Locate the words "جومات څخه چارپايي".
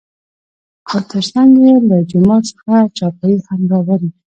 2.09-3.37